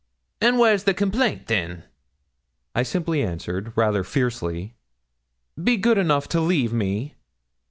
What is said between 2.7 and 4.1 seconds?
I simply answered, rather